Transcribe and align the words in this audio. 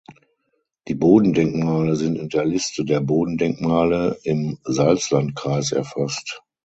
Die 0.87 0.95
Bodendenkmale 0.95 1.95
sind 1.95 2.17
in 2.17 2.29
der 2.29 2.43
Liste 2.43 2.83
der 2.85 3.01
Bodendenkmale 3.01 4.17
im 4.23 4.57
Salzlandkreis 4.63 5.73
erfasst. 5.73 6.41